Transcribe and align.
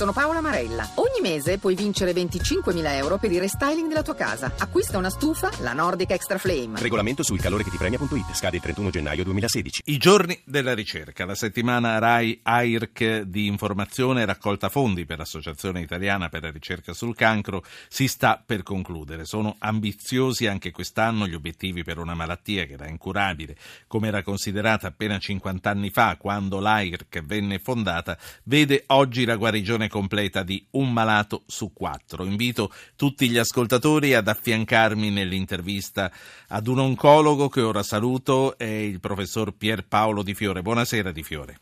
Sono 0.00 0.14
Paola 0.14 0.40
Marella. 0.40 0.88
Ogni 0.94 1.20
mese 1.20 1.58
puoi 1.58 1.74
vincere 1.74 2.12
25.000 2.12 2.94
euro 2.94 3.18
per 3.18 3.30
il 3.32 3.38
restyling 3.38 3.86
della 3.86 4.00
tua 4.02 4.14
casa. 4.14 4.50
Acquista 4.56 4.96
una 4.96 5.10
stufa, 5.10 5.50
la 5.58 5.74
Nordic 5.74 6.12
Extra 6.12 6.38
Flame. 6.38 6.80
Regolamento 6.80 7.22
sul 7.22 7.38
calore 7.38 7.64
che 7.64 7.68
ti 7.68 7.76
premia.it. 7.76 8.32
Scade 8.32 8.56
il 8.56 8.62
31 8.62 8.88
gennaio 8.88 9.24
2016. 9.24 9.82
I 9.84 9.98
giorni 9.98 10.40
della 10.46 10.72
ricerca. 10.72 11.26
La 11.26 11.34
settimana 11.34 11.98
RAI 11.98 12.40
AIRC 12.42 13.24
di 13.24 13.46
informazione 13.46 14.22
e 14.22 14.24
raccolta 14.24 14.70
fondi 14.70 15.04
per 15.04 15.18
l'Associazione 15.18 15.82
Italiana 15.82 16.30
per 16.30 16.44
la 16.44 16.50
ricerca 16.50 16.94
sul 16.94 17.14
cancro 17.14 17.62
si 17.86 18.08
sta 18.08 18.42
per 18.42 18.62
concludere. 18.62 19.26
Sono 19.26 19.56
ambiziosi 19.58 20.46
anche 20.46 20.70
quest'anno 20.70 21.26
gli 21.26 21.34
obiettivi 21.34 21.84
per 21.84 21.98
una 21.98 22.14
malattia 22.14 22.64
che 22.64 22.72
era 22.72 22.88
incurabile, 22.88 23.54
come 23.86 24.08
era 24.08 24.22
considerata 24.22 24.86
appena 24.86 25.18
50 25.18 25.68
anni 25.68 25.90
fa 25.90 26.16
quando 26.16 26.58
l'AIRC 26.58 27.20
venne 27.20 27.58
fondata, 27.58 28.16
vede 28.44 28.84
oggi 28.86 29.26
la 29.26 29.36
guarigione 29.36 29.88
completa 29.90 30.42
di 30.42 30.64
un 30.70 30.90
malato 30.90 31.42
su 31.44 31.74
quattro. 31.74 32.24
Invito 32.24 32.70
tutti 32.96 33.28
gli 33.28 33.36
ascoltatori 33.36 34.14
ad 34.14 34.28
affiancarmi 34.28 35.10
nell'intervista 35.10 36.10
ad 36.48 36.66
un 36.66 36.78
oncologo 36.78 37.50
che 37.50 37.60
ora 37.60 37.82
saluto, 37.82 38.56
è 38.56 38.64
il 38.64 39.00
professor 39.00 39.52
Pierpaolo 39.52 40.22
Di 40.22 40.32
Fiore. 40.32 40.62
Buonasera 40.62 41.12
Di 41.12 41.22
Fiore. 41.22 41.58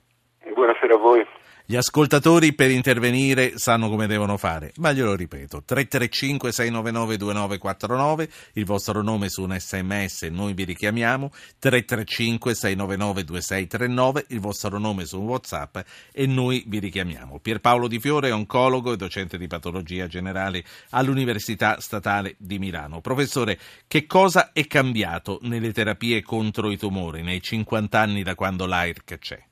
Buonasera 0.55 0.95
a 0.95 0.99
voi. 0.99 1.27
Gli 1.71 1.77
ascoltatori 1.77 2.55
per 2.55 2.71
intervenire 2.71 3.59
sanno 3.59 3.91
come 3.91 4.07
devono 4.07 4.39
fare, 4.39 4.73
ma 4.77 4.95
glielo 4.95 5.15
ripeto, 5.15 5.65
335-699-2949, 5.69 8.29
il 8.55 8.65
vostro 8.65 9.03
nome 9.03 9.29
su 9.29 9.43
un 9.43 9.55
sms 9.55 10.23
noi 10.31 10.55
vi 10.55 10.65
richiamiamo, 10.65 11.31
335-699-2639, 11.61 14.25
il 14.29 14.41
vostro 14.41 14.79
nome 14.79 15.05
su 15.05 15.21
un 15.21 15.27
whatsapp 15.27 15.77
e 16.11 16.27
noi 16.27 16.65
vi 16.67 16.79
richiamiamo. 16.79 17.39
Pierpaolo 17.39 17.87
Di 17.87 18.01
Fiore, 18.01 18.31
oncologo 18.31 18.95
e 18.95 18.97
docente 18.97 19.37
di 19.37 19.47
patologia 19.47 20.07
generale 20.07 20.65
all'Università 20.93 21.81
Statale 21.81 22.37
di 22.39 22.59
Milano. 22.59 23.03
Professore, 23.03 23.59
che 23.87 24.07
cosa 24.07 24.53
è 24.55 24.67
cambiato 24.67 25.39
nelle 25.43 25.75
terapie 25.75 26.23
contro 26.23 26.71
i 26.71 26.79
tumori 26.79 27.21
nei 27.21 27.43
50 27.43 28.01
anni 28.01 28.23
da 28.23 28.35
quando 28.35 28.65
l'AIRC 28.65 29.19
c'è? 29.19 29.45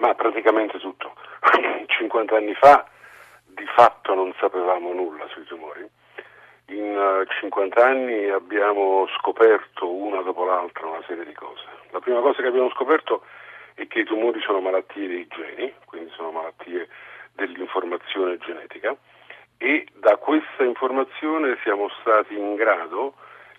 Ma 0.00 0.14
praticamente 0.14 0.78
tutto. 0.78 1.12
50 1.86 2.36
anni 2.36 2.54
fa 2.54 2.86
di 3.44 3.66
fatto 3.66 4.14
non 4.14 4.32
sapevamo 4.38 4.92
nulla 4.92 5.26
sui 5.28 5.44
tumori. 5.44 5.86
In 6.68 7.24
50 7.40 7.84
anni 7.84 8.28
abbiamo 8.28 9.06
scoperto 9.18 9.92
una 9.92 10.22
dopo 10.22 10.44
l'altra 10.44 10.86
una 10.86 11.02
serie 11.06 11.24
di 11.24 11.34
cose. 11.34 11.64
La 11.90 12.00
prima 12.00 12.20
cosa 12.20 12.40
che 12.40 12.48
abbiamo 12.48 12.70
scoperto 12.70 13.24
è 13.74 13.86
che 13.86 14.00
i 14.00 14.04
tumori 14.04 14.40
sono 14.40 14.60
malattie 14.60 15.06
dei 15.06 15.26
geni, 15.26 15.72
quindi 15.84 16.10
sono 16.14 16.30
malattie 16.30 16.88
dell'informazione 17.34 18.38
genetica 18.38 18.96
e 19.58 19.86
da 19.94 20.16
questa 20.16 20.64
informazione 20.64 21.58
siamo 21.62 21.90
stati 22.00 22.38
in 22.38 22.54
grado 22.54 23.14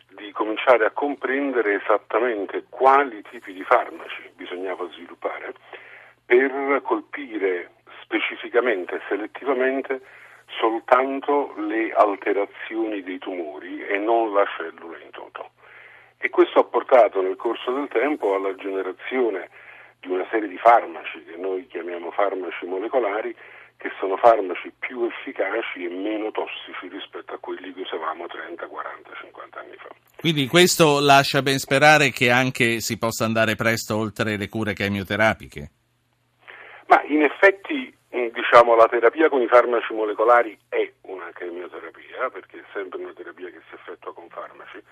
di 0.09 0.31
cominciare 0.31 0.86
a 0.86 0.92
comprendere 0.92 1.81
esattamente 1.83 2.66
quali 2.70 3.22
tipi 3.30 3.53
di 3.53 3.64
farmaci 3.64 4.31
bisognava 4.36 4.89
sviluppare 4.92 5.53
per 6.32 6.82
colpire 6.84 7.72
specificamente 8.02 9.02
selettivamente 9.10 10.00
soltanto 10.48 11.54
le 11.58 11.92
alterazioni 11.92 13.04
dei 13.04 13.18
tumori 13.18 13.86
e 13.86 13.98
non 13.98 14.32
la 14.32 14.46
cellula 14.56 14.98
in 15.04 15.10
toto. 15.12 15.52
E 16.20 16.30
questo 16.30 16.60
ha 16.60 16.64
portato 16.64 17.22
nel 17.22 17.36
corso 17.36 17.73
del 17.73 17.90
tempo 17.90 18.34
alla 18.34 18.56
generazione 18.56 19.50
di 20.00 20.08
una 20.08 20.26
serie 20.32 20.48
di 20.48 20.58
farmaci 20.58 21.22
che 21.26 21.36
noi 21.36 21.68
chiamiamo 21.68 22.12
farmaci 22.12 22.66
molecolari, 22.66 23.36
che 23.76 23.92
sono 24.00 24.16
farmaci 24.16 24.72
più 24.80 25.04
efficaci 25.04 25.84
e 25.84 25.90
meno 25.90 26.32
tossici 26.32 26.88
rispetto 26.88 27.34
a 27.34 27.40
quelli 27.40 27.73
che 27.73 27.82
usavamo 27.82 28.28
30, 28.28 28.68
40, 28.68 29.10
50 29.20 29.60
anni 29.60 29.76
fa. 29.76 29.90
Quindi 30.16 30.48
questo 30.48 31.02
lascia 31.02 31.42
ben 31.42 31.58
sperare 31.58 32.11
che 32.11 32.32
anche 32.32 32.80
si 32.80 32.98
possa 32.98 33.26
andare 33.26 33.55
presto 33.55 33.98
oltre 33.98 34.38
le 34.38 34.48
cure 34.48 34.72
chemioterapiche? 34.72 35.72
Ma 36.92 37.02
in 37.04 37.24
effetti 37.24 37.98
diciamo, 38.10 38.76
la 38.76 38.90
terapia 38.90 39.30
con 39.30 39.42
i 39.42 39.48
farmaci 39.48 39.94
molecolari 39.94 40.60
è 40.68 40.92
una 41.04 41.32
chemioterapia, 41.34 42.30
perché 42.30 42.60
è 42.60 42.64
sempre 42.74 43.00
una 43.00 43.14
terapia 43.14 43.50
che 43.50 43.62
si 43.70 43.76
effettua 43.76 44.14
con 44.14 44.28
farmaci, 44.28 44.84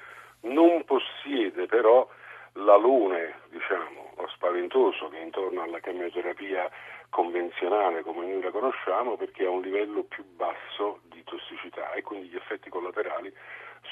non 0.43 0.85
possiede 0.85 1.65
però 1.65 2.07
l'alone 2.53 3.41
diciamo, 3.49 4.13
spaventoso 4.33 5.09
che 5.09 5.17
è 5.17 5.23
intorno 5.23 5.61
alla 5.61 5.81
chemioterapia 5.81 6.71
convenzionale 7.09 8.01
come 8.03 8.25
noi 8.27 8.43
la 8.43 8.51
conosciamo 8.51 9.17
perché 9.17 9.43
ha 9.43 9.49
un 9.49 9.61
livello 9.61 10.03
più 10.03 10.23
basso 10.23 11.01
di 11.09 11.21
tossicità 11.25 11.91
e 11.91 12.01
quindi 12.01 12.29
gli 12.29 12.37
effetti 12.37 12.69
collaterali 12.69 13.33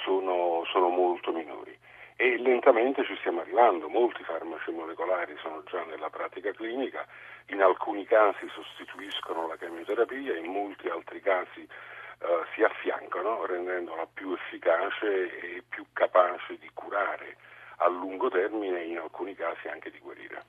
sono, 0.05 0.63
sono 0.71 0.87
molto 0.87 1.33
minori 1.33 1.77
e 2.19 2.35
lentamente 2.39 3.05
ci 3.05 3.15
stiamo 3.17 3.41
arrivando, 3.41 3.87
molti 3.89 4.23
farmaci 4.23 4.71
molecolari 4.71 5.37
sono 5.37 5.61
già 5.69 5.83
nella 5.83 6.09
pratica 6.09 6.51
clinica, 6.51 7.05
in 7.49 7.61
alcuni 7.61 8.05
casi 8.05 8.49
sostituiscono 8.49 9.47
la 9.47 9.55
chemioterapia, 9.55 10.35
in 10.35 10.51
molti 10.51 10.89
altri 10.89 11.21
casi 11.21 11.61
uh, 11.61 12.25
si 12.55 12.63
affiancano 12.63 13.45
rendendola 13.45 14.07
più 14.11 14.33
efficace 14.33 15.39
e 15.39 15.63
più 15.69 15.85
capace 15.93 16.57
di 16.57 16.69
curare 16.73 17.37
a 17.77 17.87
lungo 17.87 18.29
termine 18.29 18.81
e 18.81 18.87
in 18.87 18.97
alcuni 18.97 19.35
casi 19.35 19.67
anche 19.67 19.91
di 19.91 19.99
guarire. 19.99 20.46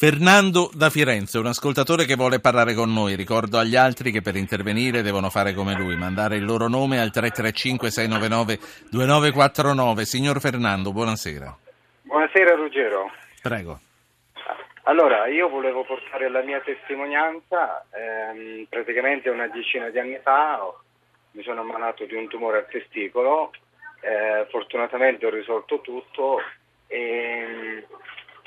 Fernando 0.00 0.70
da 0.72 0.88
Firenze, 0.88 1.38
un 1.38 1.44
ascoltatore 1.44 2.06
che 2.06 2.14
vuole 2.14 2.40
parlare 2.40 2.72
con 2.72 2.90
noi. 2.90 3.16
Ricordo 3.16 3.58
agli 3.58 3.76
altri 3.76 4.10
che 4.10 4.22
per 4.22 4.34
intervenire 4.34 5.02
devono 5.02 5.28
fare 5.28 5.52
come 5.52 5.74
lui, 5.74 5.94
mandare 5.94 6.36
il 6.36 6.44
loro 6.46 6.68
nome 6.68 6.98
al 6.98 7.10
335-699-2949. 7.12 10.02
Signor 10.02 10.40
Fernando, 10.40 10.92
buonasera. 10.92 11.54
Buonasera 12.02 12.54
Ruggero. 12.54 13.10
Prego. 13.42 13.78
Allora, 14.84 15.26
io 15.26 15.50
volevo 15.50 15.84
portare 15.84 16.30
la 16.30 16.40
mia 16.40 16.60
testimonianza. 16.60 17.84
Ehm, 17.90 18.64
praticamente 18.70 19.28
una 19.28 19.48
decina 19.48 19.90
di 19.90 19.98
anni 19.98 20.18
fa 20.22 20.66
mi 21.32 21.42
sono 21.42 21.60
ammalato 21.60 22.06
di 22.06 22.14
un 22.14 22.26
tumore 22.26 22.56
al 22.56 22.68
testicolo. 22.68 23.50
Eh, 24.00 24.46
fortunatamente 24.48 25.26
ho 25.26 25.30
risolto 25.30 25.82
tutto 25.82 26.38
e 26.86 27.84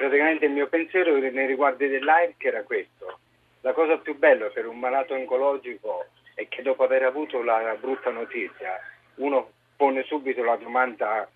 praticamente 0.03 0.46
il 0.46 0.52
mio 0.52 0.68
pensiero 0.68 1.18
nei 1.18 1.47
riguardi 1.47 1.88
dell'AIRC 1.88 2.44
era 2.44 2.64
questo. 2.64 3.19
La 3.62 3.72
cosa 3.72 3.97
più 3.97 4.18
bella 4.18 4.47
per 4.47 4.68
un 4.68 4.78
malato 4.78 5.14
oncologico 5.14 6.08
è 6.36 6.46
che 6.50 6.62
dopo 6.62 6.84
aver 6.84 7.03
avuto 7.03 7.41
la 7.41 7.78
brutta 7.80 8.09
notizia 8.09 8.78
uno 9.16 9.52
pone 9.78 10.03
subito 10.03 10.44
la 10.44 10.58
domanda, 10.58 11.30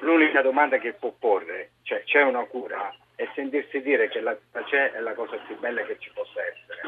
l'unica 0.00 0.42
domanda 0.42 0.78
che 0.78 0.94
può 0.94 1.12
porre, 1.16 1.70
cioè 1.82 2.02
c'è 2.02 2.22
una 2.22 2.44
cura? 2.44 2.92
E 3.14 3.28
sentirsi 3.34 3.80
dire 3.82 4.08
che 4.08 4.20
la 4.20 4.34
cura 4.34 4.64
c'è 4.64 4.90
è 4.92 5.00
la 5.00 5.14
cosa 5.14 5.36
più 5.46 5.56
bella 5.58 5.82
che 5.82 5.98
ci 6.00 6.10
possa 6.12 6.40
essere, 6.40 6.80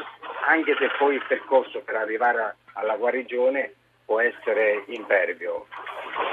anche 0.47 0.75
se 0.77 0.89
poi 0.97 1.15
il 1.15 1.25
percorso 1.27 1.79
per 1.81 1.95
arrivare 1.95 2.57
alla 2.73 2.97
guarigione 2.97 3.73
può 4.03 4.19
essere 4.19 4.83
impervio 4.87 5.67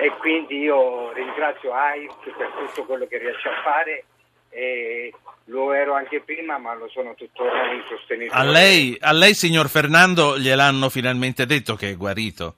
e 0.00 0.10
quindi 0.18 0.58
io 0.58 1.12
ringrazio 1.12 1.72
AIF 1.72 2.36
per 2.36 2.50
tutto 2.58 2.84
quello 2.84 3.06
che 3.06 3.18
riesce 3.18 3.48
a 3.48 3.62
fare 3.62 4.04
e 4.50 5.12
lo 5.46 5.72
ero 5.72 5.94
anche 5.94 6.20
prima 6.20 6.58
ma 6.58 6.74
lo 6.74 6.88
sono 6.88 7.14
tuttora 7.14 7.70
un 7.70 7.82
sostenitore. 7.88 8.38
A 8.38 8.44
lei, 8.44 8.96
a 9.00 9.12
lei 9.12 9.34
signor 9.34 9.68
Fernando 9.68 10.38
gliel'hanno 10.38 10.88
finalmente 10.88 11.46
detto 11.46 11.74
che 11.74 11.90
è 11.90 11.96
guarito? 11.96 12.56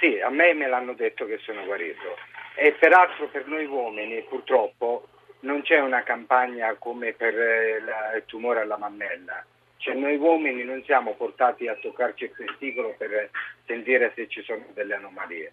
Sì, 0.00 0.18
a 0.20 0.30
me 0.30 0.52
me 0.54 0.68
l'hanno 0.68 0.94
detto 0.94 1.26
che 1.26 1.38
sono 1.42 1.64
guarito 1.64 2.16
e 2.54 2.72
peraltro 2.72 3.28
per 3.28 3.46
noi 3.46 3.66
uomini 3.66 4.22
purtroppo 4.22 5.08
non 5.40 5.62
c'è 5.62 5.80
una 5.80 6.02
campagna 6.02 6.74
come 6.78 7.12
per 7.12 7.34
il 7.34 8.22
tumore 8.26 8.60
alla 8.60 8.76
mammella 8.76 9.44
cioè 9.82 9.94
noi 9.94 10.16
uomini 10.16 10.62
non 10.62 10.80
siamo 10.84 11.14
portati 11.14 11.66
a 11.66 11.74
toccarci 11.74 12.24
il 12.24 12.32
testicolo 12.36 12.94
per 12.96 13.30
sentire 13.66 14.12
se 14.14 14.28
ci 14.28 14.40
sono 14.42 14.64
delle 14.74 14.94
anomalie. 14.94 15.52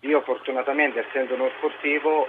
Io 0.00 0.20
fortunatamente 0.22 1.06
essendo 1.06 1.34
uno 1.34 1.50
sportivo 1.56 2.26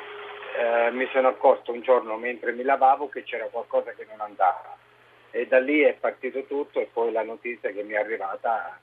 eh, 0.57 0.91
mi 0.91 1.07
sono 1.11 1.27
accorto 1.27 1.71
un 1.71 1.81
giorno 1.81 2.17
mentre 2.17 2.51
mi 2.51 2.63
lavavo 2.63 3.09
che 3.09 3.23
c'era 3.23 3.45
qualcosa 3.45 3.91
che 3.91 4.05
non 4.09 4.19
andava 4.21 4.75
e 5.31 5.45
da 5.47 5.59
lì 5.59 5.81
è 5.81 5.93
partito 5.93 6.43
tutto 6.45 6.79
e 6.79 6.89
poi 6.91 7.11
la 7.11 7.23
notizia 7.23 7.69
che 7.71 7.83
mi 7.83 7.93
è 7.93 7.97
arrivata 7.97 8.79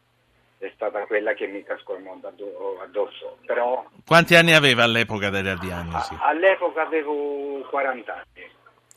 è 0.59 0.71
stata 0.75 1.05
quella 1.05 1.35
che 1.35 1.47
mi 1.47 1.63
cascò 1.63 1.97
il 1.97 2.03
mondo 2.03 2.29
addosso. 2.29 3.39
Però, 3.45 3.85
Quanti 4.07 4.35
anni 4.37 4.55
aveva 4.55 4.85
all'epoca 4.85 5.29
della 5.29 5.55
diagnosi? 5.55 6.17
All'epoca 6.21 6.83
avevo 6.83 7.61
40 7.69 8.13
anni. 8.15 8.51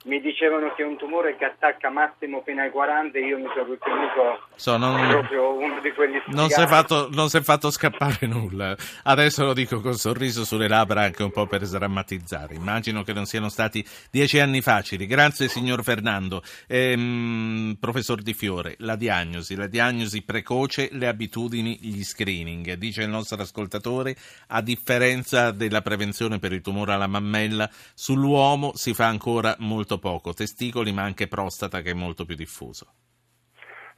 Mi 0.06 0.22
dicevano 0.22 0.74
che 0.76 0.84
è 0.84 0.86
un 0.86 0.98
tumore 0.98 1.36
che 1.36 1.46
attacca 1.46 1.90
massimo 1.90 2.42
fino 2.46 2.62
ai 2.62 2.72
40 2.72 3.18
e 3.18 3.22
io 3.22 3.38
mi 3.38 3.48
sono 3.54 3.72
ritenuto 3.72 4.48
So, 4.56 4.78
non- 4.78 5.08
proprio 5.10 5.54
uno 5.58 5.80
di 5.82 5.92
quelli 5.92 6.22
Non 6.28 6.50
si, 6.50 6.60
è 6.62 6.68
fatto, 6.68 7.10
non 7.12 7.30
si 7.30 7.38
è 7.38 7.42
fatto 7.42 7.70
scappare 7.72 8.28
nulla. 8.28 8.76
Adesso 9.04 9.44
lo 9.46 9.54
dico 9.54 9.82
con 9.82 9.94
sorriso 9.96 10.44
sulle 10.46 10.68
labbra 10.68 11.02
anche 11.02 11.24
un 11.24 11.32
po' 11.32 11.48
per 11.48 11.64
sdrammatizzare. 11.64 12.56
Immagino 12.56 13.04
che 13.04 13.14
non 13.14 13.26
siano 13.26 13.50
stati 13.50 13.86
dieci 14.12 14.40
anni 14.40 14.62
facili. 14.62 15.06
Grazie 15.06 15.48
signor 15.48 15.84
Fernando. 15.84 16.42
Ehm, 16.68 17.78
professor 17.80 18.22
Di 18.22 18.34
Fiore, 18.34 18.76
la 18.80 18.96
diagnosi, 18.96 19.56
la 19.56 19.68
diagnosi 19.68 20.24
precoce, 20.24 20.90
le 20.92 21.08
abitudini, 21.08 21.78
gli 21.82 22.04
screening. 22.04 22.74
Dice 22.74 23.04
il 23.04 23.10
nostro 23.10 23.42
ascoltatore, 23.42 24.16
a 24.48 24.62
differenza 24.62 25.52
della 25.52 25.82
prevenzione 25.82 26.40
per 26.40 26.52
il 26.54 26.62
tumore 26.62 26.94
alla 26.94 27.08
mammella, 27.08 27.70
sull'uomo 27.94 28.72
si 28.76 28.94
fa 28.94 29.08
ancora 29.08 29.56
molto 29.60 29.89
poco. 29.98 30.34
Testicoli 30.34 30.92
ma 30.92 31.02
anche 31.02 31.28
prostata 31.28 31.82
che 31.82 31.92
è 31.92 31.94
molto 31.94 32.26
più 32.26 32.36
diffuso. 32.36 32.94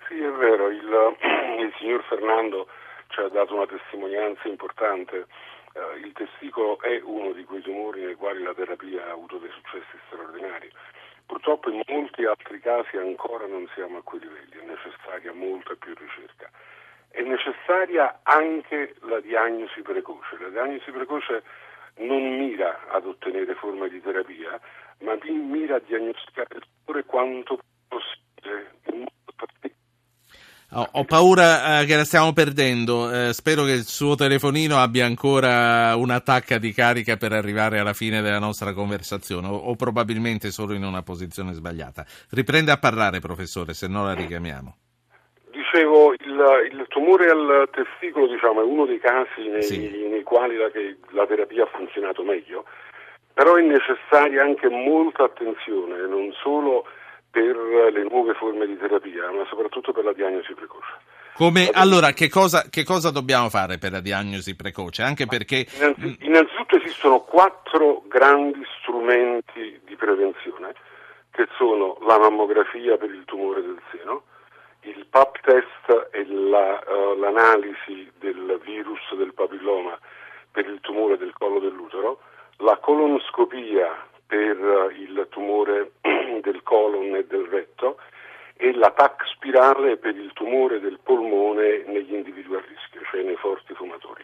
Sì, 0.08 0.18
è 0.20 0.32
vero, 0.32 0.70
il, 0.70 1.18
il 1.60 1.74
signor 1.80 2.04
Fernando 2.04 2.68
ci 3.08 3.20
ha 3.20 3.28
dato 3.28 3.56
una 3.56 3.68
testimonianza 3.68 4.48
importante. 4.48 5.28
Eh, 5.74 6.00
il 6.00 6.12
testicolo 6.14 6.80
è 6.82 7.02
uno 7.04 7.34
di 7.34 7.44
quei 7.44 7.62
tumori 7.62 8.04
nei 8.04 8.16
quali 8.16 8.42
la 8.44 8.54
terapia 8.54 9.08
ha 9.08 9.12
avuto 9.12 9.38
dei 9.38 9.52
successi 9.52 9.98
straordinari. 10.08 10.72
Purtroppo 11.26 11.70
in 11.70 11.82
molti 11.88 12.26
altri 12.26 12.60
casi 12.60 12.98
ancora 12.98 13.48
non 13.48 13.68
siamo 13.74 14.00
a 14.00 14.02
quei 14.04 14.20
livelli, 14.20 14.60
è 14.60 14.66
necessaria 14.66 15.32
molta 15.34 15.76
più 15.76 15.94
ricerca. 15.96 16.50
È 17.10 17.22
necessaria 17.22 18.20
anche 18.24 18.96
la 19.02 19.20
diagnosi 19.20 19.82
precoce. 19.82 20.38
La 20.40 20.50
diagnosi 20.50 20.92
precoce 20.92 21.44
non 21.98 22.38
mira 22.38 22.88
ad 22.92 23.06
ottenere 23.06 23.54
forme 23.56 23.90
di 23.90 24.02
terapia, 24.02 24.60
ma 25.00 25.18
mi- 25.24 25.38
mira 25.38 25.76
a 25.76 25.82
diagnosticare 25.86 26.56
il 26.56 26.64
tumore 26.84 27.06
quanto 27.06 27.60
possibile. 27.88 28.70
Ho, 30.74 30.88
ho 30.90 31.04
paura 31.04 31.82
eh, 31.82 31.86
che 31.86 31.98
la 31.98 32.06
stiamo 32.06 32.32
perdendo. 32.32 33.12
Eh, 33.12 33.34
spero 33.34 33.66
che 33.66 33.72
il 33.72 33.84
suo 33.84 34.16
telefonino 34.16 34.78
abbia 34.78 35.06
ancora 35.06 35.94
un'attacca 35.98 36.58
di 36.60 36.72
carica 36.72 37.18
per 37.18 37.34
arrivare 37.34 37.78
alla 37.78 37.92
fine 37.92 38.22
della 38.22 38.40
nostra 38.40 38.72
conversazione, 38.72 39.48
o, 39.48 39.56
o 39.56 39.76
probabilmente 39.76 40.50
solo 40.50 40.74
in 40.74 40.86
una 40.86 41.04
posizione 41.04 41.52
sbagliata. 41.52 42.06
Riprende 42.30 42.72
a 42.72 42.78
parlare, 42.78 43.20
professore, 43.20 43.74
se 43.74 43.88
no 43.88 44.06
la 44.06 44.14
richiamiamo. 44.14 44.78
Dicevo, 45.72 46.12
il, 46.12 46.70
il 46.74 46.86
tumore 46.90 47.30
al 47.30 47.70
testicolo 47.72 48.28
diciamo, 48.28 48.60
è 48.60 48.64
uno 48.66 48.86
dei 48.86 49.00
casi 49.00 49.48
nei, 49.48 49.64
Sì. 49.64 50.06
nei 50.10 50.22
quali 50.24 50.58
la, 50.58 50.70
la 51.12 51.26
terapia 51.26 51.64
ha 51.64 51.70
funzionato 51.72 52.24
meglio, 52.24 52.66
però 53.34 53.56
è 53.56 53.62
necessaria 53.62 54.44
anche 54.44 54.68
molta 54.68 55.24
attenzione, 55.24 56.06
non 56.08 56.34
solo 56.34 56.86
per 57.32 57.56
le 57.56 58.04
nuove 58.04 58.34
forme 58.34 58.68
di 58.68 58.78
terapia, 58.78 59.32
ma 59.32 59.46
soprattutto 59.48 59.94
per 59.94 60.04
la 60.04 60.12
diagnosi 60.12 60.54
precoce. 60.54 60.92
Come, 61.36 61.70
allora, 61.72 62.12
che 62.12 62.28
cosa, 62.28 62.66
che 62.70 62.84
cosa 62.84 63.10
dobbiamo 63.10 63.48
fare 63.48 63.78
per 63.78 63.94
la 63.94 64.02
diagnosi 64.02 64.58
precoce? 64.58 65.04
Anche 65.04 65.26
perché... 65.26 65.66
Innanzi- 65.78 66.18
innanzitutto 66.20 66.76
esistono 66.76 67.22
quattro 67.22 68.04
grandi 68.10 68.62
strumenti 68.82 69.80
di 69.86 69.96
prevenzione, 69.96 70.74
che 71.32 71.48
sono 71.56 71.98
la 72.06 72.20
mammografia 72.20 72.98
per 72.98 73.10
il 73.10 73.24
tumore 73.24 73.62
del 73.62 73.80
seno, 73.90 74.24
il 74.84 75.06
PAP 75.10 75.40
test 75.42 76.10
e 76.12 76.26
la, 76.26 76.82
eh, 76.82 77.18
l'analisi 77.18 78.10
del 78.20 78.60
virus 78.64 79.14
del 79.16 79.34
papilloma 79.34 79.98
per 80.52 80.66
il 80.66 80.80
tumore 80.82 81.18
del 81.18 81.34
collo 81.38 81.60
dell'utero, 81.60 82.20
la 82.58 82.78
colonoscopia 82.78 84.08
per 84.26 84.58
eh, 84.58 84.94
il 84.98 85.28
tumore 85.30 85.92
del 86.42 86.64
colon 86.64 87.16
e 87.16 87.26
del 87.26 87.46
retto 87.46 87.98
e 88.56 88.74
la 88.74 88.92
TAC 88.92 89.26
spirale 89.34 89.98
per 89.98 90.16
il 90.16 90.34
tumore 90.34 90.80
del 90.80 91.00
polmone 91.02 91.84
negli 91.86 92.14
individui 92.14 92.56
a 92.56 92.64
rischio, 92.68 93.02
cioè 93.10 93.22
nei 93.24 93.36
forti 93.36 93.74
fumatori. 93.74 94.24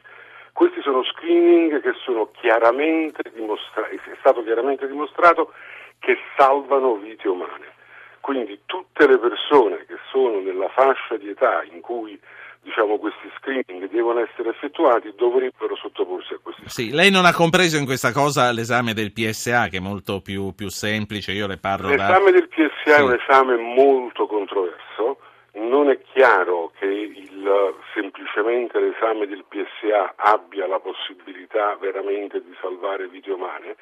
Questi 0.54 0.82
sono 0.82 1.04
screening 1.04 1.82
che 1.82 1.94
sono 2.04 2.32
chiaramente 2.32 3.22
dimostrati, 3.34 3.96
è 3.96 4.18
stato 4.20 4.44
chiaramente 4.44 4.88
dimostrato 4.88 5.54
che 6.00 6.18
salvano 6.36 6.96
vite 6.96 7.28
umane. 7.28 7.76
Quindi 8.22 8.62
tutte 8.66 9.08
le 9.08 9.18
persone 9.20 9.77
sono 10.12 10.40
nella 10.40 10.70
fascia 10.70 11.18
di 11.18 11.30
età 11.30 11.64
in 11.72 11.82
cui 11.82 12.20
diciamo, 12.62 12.98
questi 12.98 13.32
screening 13.38 13.90
devono 13.90 14.20
essere 14.20 14.50
effettuati 14.50 15.14
dovrebbero 15.16 15.76
sottoporsi 15.78 16.34
a 16.34 16.40
questi 16.42 16.64
Sì, 16.68 16.92
lei 16.92 17.10
non 17.10 17.24
ha 17.26 17.34
compreso 17.34 17.78
in 17.78 17.86
questa 17.86 18.12
cosa 18.12 18.52
l'esame 18.52 18.94
del 18.94 19.14
PSA, 19.14 19.68
che 19.70 19.78
è 19.78 19.80
molto 19.80 20.20
più, 20.22 20.54
più 20.54 20.68
semplice. 20.70 21.32
Io 21.32 21.48
le 21.48 21.58
parlo 21.58 21.88
da... 21.96 22.08
L'esame 22.08 22.32
del 22.32 22.48
PSA 22.50 22.96
è 22.96 22.98
Sì. 22.98 23.02
un 23.02 23.14
esame 23.14 23.56
molto 23.56 24.28
controverso, 24.28 25.18
non 25.54 25.90
è 25.90 25.98
chiaro 26.14 26.72
che 26.78 26.86
il- 26.86 27.74
semplicemente 27.94 28.80
l'esame 28.80 29.28
del 29.28 29.46
PSA 29.48 30.14
abbia 30.18 30.68
la 30.68 30.80
possibilità 30.80 31.76
veramente 31.80 32.42
di 32.44 32.54
salvare 32.62 33.08
vite 33.08 33.32
umane, 33.32 33.76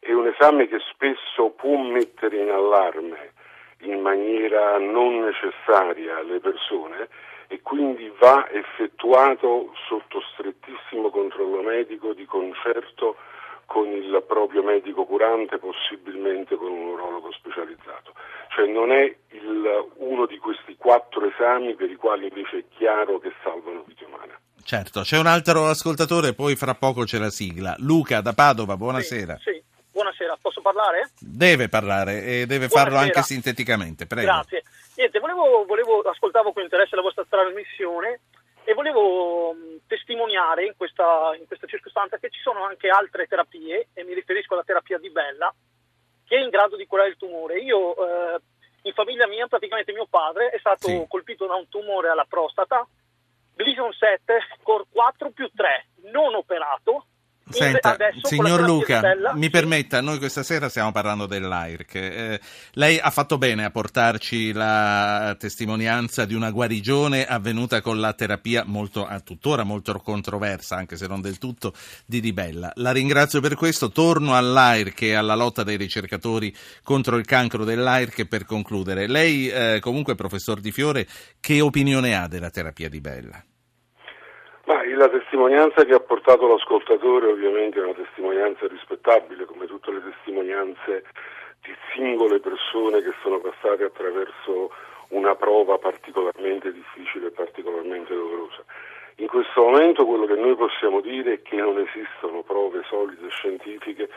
è 0.00 0.12
un 0.12 0.26
esame 0.26 0.68
che 0.68 0.78
spesso 0.92 1.50
può 1.56 1.76
mettere 1.78 2.36
in 2.42 2.50
allarme 2.50 3.32
in 3.82 4.00
maniera 4.00 4.78
non 4.78 5.20
necessaria 5.20 6.20
le 6.22 6.40
persone 6.40 7.08
e 7.48 7.60
quindi 7.62 8.12
va 8.18 8.48
effettuato 8.50 9.72
sotto 9.88 10.20
strettissimo 10.32 11.10
controllo 11.10 11.62
medico 11.62 12.12
di 12.12 12.24
concerto 12.24 13.16
con 13.66 13.86
il 13.88 14.24
proprio 14.26 14.62
medico 14.62 15.04
curante, 15.04 15.58
possibilmente 15.58 16.56
con 16.56 16.70
un 16.72 16.86
urologo 16.88 17.30
specializzato. 17.32 18.12
Cioè 18.54 18.66
non 18.66 18.90
è 18.90 19.14
il- 19.30 19.86
uno 19.96 20.26
di 20.26 20.38
questi 20.38 20.74
quattro 20.76 21.26
esami 21.26 21.74
per 21.74 21.90
i 21.90 21.96
quali 21.96 22.28
invece 22.28 22.58
è 22.58 22.64
chiaro 22.76 23.18
che 23.18 23.30
salvano 23.42 23.84
vite 23.86 24.04
umane. 24.04 24.40
Certo, 24.64 25.00
c'è 25.00 25.18
un 25.18 25.26
altro 25.26 25.66
ascoltatore, 25.66 26.34
poi 26.34 26.56
fra 26.56 26.74
poco 26.74 27.04
c'è 27.04 27.18
la 27.18 27.30
sigla. 27.30 27.74
Luca 27.78 28.20
da 28.20 28.32
Padova, 28.32 28.76
buonasera. 28.76 29.36
Sì, 29.36 29.50
sì. 29.52 29.57
Deve 31.38 31.68
parlare 31.68 32.24
e 32.24 32.46
deve 32.46 32.66
farlo 32.66 32.98
Buonasera. 32.98 33.18
anche 33.18 33.22
sinteticamente, 33.22 34.06
prego. 34.06 34.26
Grazie. 34.26 34.64
Niente, 34.96 35.20
volevo, 35.20 35.64
volevo, 35.66 36.00
ascoltavo 36.00 36.52
con 36.52 36.64
interesse 36.64 36.96
la 36.96 37.02
vostra 37.02 37.24
trasmissione 37.28 38.22
e 38.64 38.74
volevo 38.74 39.54
testimoniare 39.86 40.64
in 40.66 40.72
questa, 40.76 41.36
in 41.38 41.46
questa 41.46 41.68
circostanza 41.68 42.18
che 42.18 42.28
ci 42.30 42.40
sono 42.40 42.64
anche 42.64 42.88
altre 42.88 43.28
terapie, 43.28 43.86
e 43.94 44.02
mi 44.02 44.14
riferisco 44.14 44.54
alla 44.54 44.64
terapia 44.64 44.98
di 44.98 45.10
Bella, 45.10 45.54
che 46.26 46.36
è 46.36 46.40
in 46.42 46.50
grado 46.50 46.74
di 46.74 46.86
curare 46.86 47.10
il 47.10 47.16
tumore. 47.16 47.60
Io, 47.60 47.94
eh, 47.94 48.40
in 48.82 48.92
famiglia 48.92 49.28
mia, 49.28 49.46
praticamente 49.46 49.92
mio 49.92 50.08
padre 50.10 50.50
è 50.50 50.58
stato 50.58 50.88
Sì. 50.88 51.04
colpito 51.06 51.46
da 51.46 51.54
un 51.54 51.68
tumore 51.68 52.08
alla 52.08 52.26
prostata, 52.28 52.84
Gleason 53.54 53.92
7, 53.92 54.40
Core 54.64 54.86
4 54.90 55.30
più 55.30 55.48
3, 55.54 55.86
non 56.10 56.34
operato. 56.34 57.06
Senta, 57.50 57.96
signor 58.22 58.60
Luca, 58.62 58.96
di 58.96 59.06
Bella- 59.06 59.34
mi 59.34 59.50
permetta, 59.50 60.00
noi 60.00 60.18
questa 60.18 60.42
sera 60.42 60.68
stiamo 60.68 60.92
parlando 60.92 61.26
dell'AIRC. 61.26 61.94
Eh, 61.94 62.40
lei 62.72 62.98
ha 62.98 63.10
fatto 63.10 63.38
bene 63.38 63.64
a 63.64 63.70
portarci 63.70 64.52
la 64.52 65.34
testimonianza 65.38 66.24
di 66.24 66.34
una 66.34 66.50
guarigione 66.50 67.26
avvenuta 67.26 67.80
con 67.80 68.00
la 68.00 68.12
terapia 68.12 68.64
molto, 68.66 69.08
tuttora 69.24 69.64
molto 69.64 69.92
controversa, 69.98 70.76
anche 70.76 70.96
se 70.96 71.06
non 71.06 71.20
del 71.20 71.38
tutto, 71.38 71.72
di 72.04 72.18
Ribella. 72.18 72.72
La 72.76 72.92
ringrazio 72.92 73.40
per 73.40 73.54
questo. 73.54 73.90
Torno 73.90 74.36
all'AIRC 74.36 75.02
e 75.02 75.14
alla 75.14 75.34
lotta 75.34 75.62
dei 75.62 75.76
ricercatori 75.76 76.54
contro 76.82 77.16
il 77.16 77.24
cancro 77.24 77.64
dell'AIRC 77.64 78.26
per 78.26 78.44
concludere. 78.44 79.06
Lei, 79.06 79.48
eh, 79.48 79.78
comunque, 79.80 80.14
professor 80.14 80.60
Di 80.60 80.72
Fiore, 80.72 81.06
che 81.40 81.60
opinione 81.60 82.14
ha 82.14 82.28
della 82.28 82.50
terapia 82.50 82.88
di 82.88 83.00
Bella? 83.00 83.42
Ma 84.68 84.84
la 84.84 85.08
testimonianza 85.08 85.82
che 85.86 85.94
ha 85.94 86.00
portato 86.00 86.46
l'ascoltatore 86.46 87.28
ovviamente 87.28 87.78
è 87.78 87.82
una 87.82 87.94
testimonianza 87.94 88.66
rispettabile, 88.66 89.46
come 89.46 89.64
tutte 89.64 89.90
le 89.90 90.02
testimonianze 90.02 91.04
di 91.62 91.74
singole 91.94 92.38
persone 92.38 93.00
che 93.00 93.14
sono 93.22 93.40
passate 93.40 93.84
attraverso 93.84 94.70
una 95.08 95.34
prova 95.36 95.78
particolarmente 95.78 96.70
difficile 96.70 97.28
e 97.28 97.30
particolarmente 97.30 98.12
dolorosa. 98.12 98.62
In 99.16 99.26
questo 99.28 99.62
momento 99.62 100.04
quello 100.04 100.26
che 100.26 100.36
noi 100.36 100.54
possiamo 100.54 101.00
dire 101.00 101.32
è 101.32 101.40
che 101.40 101.56
non 101.56 101.78
esistono 101.78 102.42
prove 102.42 102.82
solide 102.90 103.26
scientifiche 103.30 104.10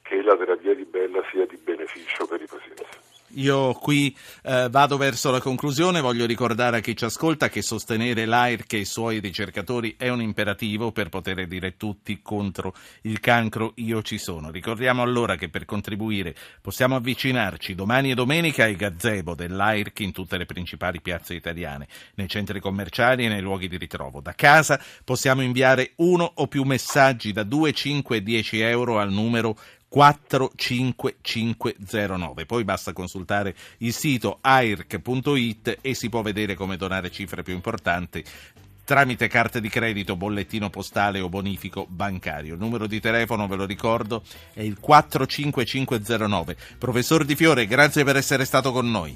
che 0.00 0.22
la 0.22 0.38
terapia 0.38 0.74
di 0.74 0.86
Bella 0.86 1.22
sia 1.30 1.44
di 1.44 1.58
beneficio 1.58 2.26
per 2.26 2.40
i 2.40 2.46
pazienti. 2.46 2.97
Io 3.38 3.72
qui 3.74 4.14
eh, 4.42 4.66
vado 4.68 4.96
verso 4.96 5.30
la 5.30 5.40
conclusione, 5.40 6.00
voglio 6.00 6.26
ricordare 6.26 6.78
a 6.78 6.80
chi 6.80 6.96
ci 6.96 7.04
ascolta 7.04 7.48
che 7.48 7.62
sostenere 7.62 8.26
l'AIRC 8.26 8.72
e 8.72 8.78
i 8.78 8.84
suoi 8.84 9.20
ricercatori 9.20 9.94
è 9.96 10.08
un 10.08 10.20
imperativo 10.20 10.90
per 10.90 11.08
poter 11.08 11.46
dire 11.46 11.76
tutti 11.76 12.20
contro 12.20 12.74
il 13.02 13.20
cancro 13.20 13.74
io 13.76 14.02
ci 14.02 14.18
sono. 14.18 14.50
Ricordiamo 14.50 15.02
allora 15.02 15.36
che 15.36 15.48
per 15.48 15.66
contribuire 15.66 16.34
possiamo 16.60 16.96
avvicinarci 16.96 17.76
domani 17.76 18.10
e 18.10 18.14
domenica 18.14 18.64
ai 18.64 18.74
gazebo 18.74 19.36
dell'AIRC 19.36 20.00
in 20.00 20.10
tutte 20.10 20.36
le 20.36 20.44
principali 20.44 21.00
piazze 21.00 21.34
italiane, 21.34 21.86
nei 22.14 22.28
centri 22.28 22.58
commerciali 22.58 23.24
e 23.24 23.28
nei 23.28 23.40
luoghi 23.40 23.68
di 23.68 23.76
ritrovo. 23.76 24.20
Da 24.20 24.34
casa 24.34 24.82
possiamo 25.04 25.42
inviare 25.42 25.92
uno 25.96 26.28
o 26.34 26.48
più 26.48 26.64
messaggi 26.64 27.32
da 27.32 27.44
2, 27.44 27.72
5 27.72 28.16
e 28.16 28.22
10 28.22 28.60
euro 28.62 28.98
al 28.98 29.12
numero 29.12 29.56
45509. 29.88 32.46
Poi 32.46 32.64
basta 32.64 32.92
consultare 32.92 33.54
il 33.78 33.92
sito 33.92 34.38
airc.it 34.40 35.78
e 35.80 35.94
si 35.94 36.08
può 36.08 36.22
vedere 36.22 36.54
come 36.54 36.76
donare 36.76 37.10
cifre 37.10 37.42
più 37.42 37.54
importanti 37.54 38.24
tramite 38.88 39.28
carte 39.28 39.60
di 39.60 39.68
credito, 39.68 40.16
bollettino 40.16 40.70
postale 40.70 41.20
o 41.20 41.28
bonifico 41.28 41.84
bancario. 41.90 42.54
Il 42.54 42.58
numero 42.58 42.86
di 42.86 43.00
telefono, 43.00 43.46
ve 43.46 43.56
lo 43.56 43.66
ricordo, 43.66 44.22
è 44.54 44.62
il 44.62 44.80
45509. 44.80 46.56
Professor 46.78 47.26
Di 47.26 47.36
Fiore, 47.36 47.66
grazie 47.66 48.02
per 48.02 48.16
essere 48.16 48.46
stato 48.46 48.72
con 48.72 48.90
noi. 48.90 49.14